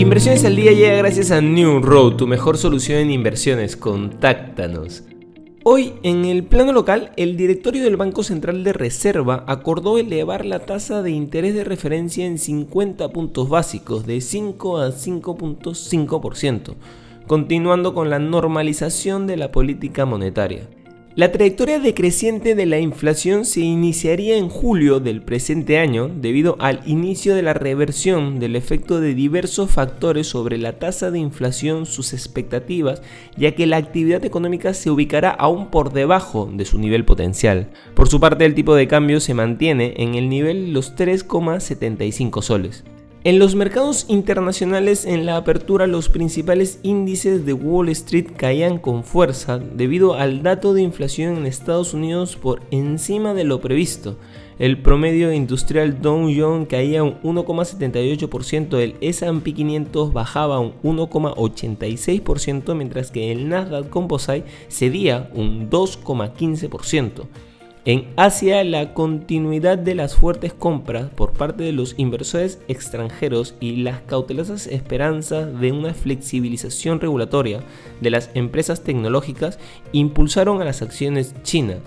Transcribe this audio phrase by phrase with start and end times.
[0.00, 3.76] Inversiones al día llega gracias a New Road, tu mejor solución en inversiones.
[3.76, 5.02] Contáctanos.
[5.62, 10.60] Hoy, en el plano local, el directorio del Banco Central de Reserva acordó elevar la
[10.60, 16.76] tasa de interés de referencia en 50 puntos básicos, de 5 a 5.5%,
[17.26, 20.66] continuando con la normalización de la política monetaria.
[21.16, 26.82] La trayectoria decreciente de la inflación se iniciaría en julio del presente año debido al
[26.86, 32.12] inicio de la reversión del efecto de diversos factores sobre la tasa de inflación, sus
[32.12, 33.02] expectativas,
[33.36, 37.70] ya que la actividad económica se ubicará aún por debajo de su nivel potencial.
[37.96, 42.40] Por su parte, el tipo de cambio se mantiene en el nivel de los 3,75
[42.40, 42.84] soles.
[43.22, 49.04] En los mercados internacionales en la apertura los principales índices de Wall Street caían con
[49.04, 54.16] fuerza debido al dato de inflación en Estados Unidos por encima de lo previsto.
[54.58, 63.10] El promedio industrial Dow Jones caía un 1,78%, el S&P 500 bajaba un 1,86%, mientras
[63.10, 67.26] que el Nasdaq Composite cedía un 2,15%.
[67.86, 73.76] En Asia, la continuidad de las fuertes compras por parte de los inversores extranjeros y
[73.76, 77.60] las cautelosas esperanzas de una flexibilización regulatoria
[78.02, 79.58] de las empresas tecnológicas
[79.92, 81.78] impulsaron a las acciones chinas,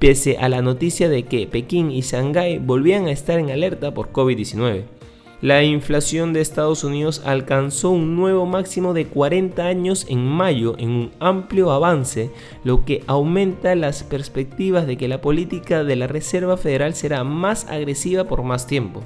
[0.00, 4.10] pese a la noticia de que Pekín y Shanghái volvían a estar en alerta por
[4.12, 4.95] COVID-19
[5.42, 10.90] la inflación de Estados Unidos alcanzó un nuevo máximo de 40 años en mayo en
[10.90, 12.30] un amplio avance,
[12.64, 17.66] lo que aumenta las perspectivas de que la política de la Reserva Federal será más
[17.68, 19.02] agresiva por más tiempo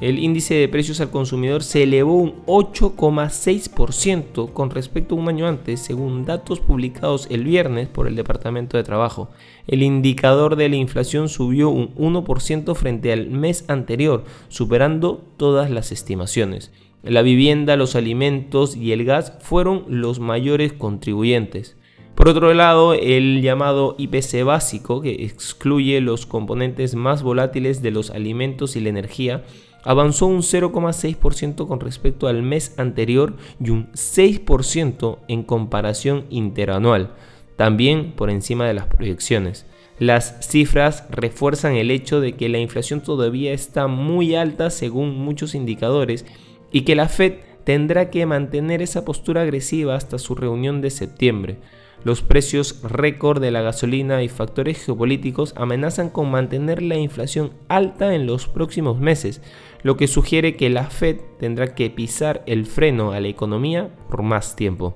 [0.00, 5.46] el índice de precios al consumidor se elevó un 8,6% con respecto a un año
[5.46, 9.30] antes, según datos publicados el viernes por el Departamento de Trabajo.
[9.66, 15.92] El indicador de la inflación subió un 1% frente al mes anterior, superando todas las
[15.92, 16.72] estimaciones.
[17.04, 21.76] La vivienda, los alimentos y el gas fueron los mayores contribuyentes.
[22.14, 28.10] Por otro lado, el llamado IPC básico, que excluye los componentes más volátiles de los
[28.10, 29.44] alimentos y la energía,
[29.84, 37.12] avanzó un 0,6% con respecto al mes anterior y un 6% en comparación interanual,
[37.56, 39.66] también por encima de las proyecciones.
[39.98, 45.54] Las cifras refuerzan el hecho de que la inflación todavía está muy alta según muchos
[45.54, 46.24] indicadores
[46.72, 47.34] y que la Fed
[47.64, 51.58] tendrá que mantener esa postura agresiva hasta su reunión de septiembre.
[52.04, 58.14] Los precios récord de la gasolina y factores geopolíticos amenazan con mantener la inflación alta
[58.14, 59.40] en los próximos meses,
[59.82, 64.22] lo que sugiere que la Fed tendrá que pisar el freno a la economía por
[64.22, 64.94] más tiempo.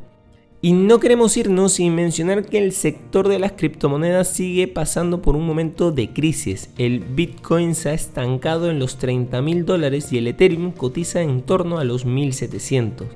[0.62, 5.37] Y no queremos irnos sin mencionar que el sector de las criptomonedas sigue pasando por
[5.37, 6.71] un momento de crisis.
[6.78, 11.43] El Bitcoin se ha estancado en los 30 mil dólares y el Ethereum cotiza en
[11.43, 13.06] torno a los 1700.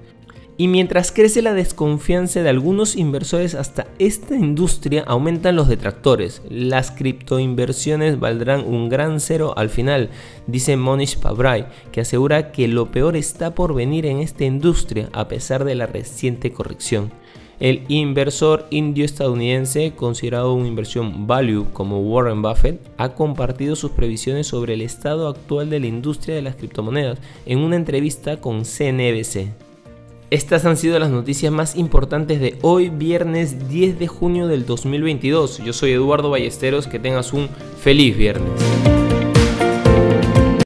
[0.60, 6.43] Y mientras crece la desconfianza de algunos inversores hasta esta industria, aumentan los detractores.
[6.50, 10.10] Las criptoinversiones valdrán un gran cero al final,
[10.47, 15.28] dice Monish Pabrai, que asegura que lo peor está por venir en esta industria a
[15.28, 17.10] pesar de la reciente corrección.
[17.59, 24.75] El inversor indio-estadounidense, considerado una inversión value como Warren Buffett, ha compartido sus previsiones sobre
[24.75, 29.69] el estado actual de la industria de las criptomonedas en una entrevista con CNBC.
[30.30, 35.58] Estas han sido las noticias más importantes de hoy, viernes 10 de junio del 2022.
[35.58, 37.48] Yo soy Eduardo Ballesteros, que tengas un
[37.82, 38.99] feliz viernes.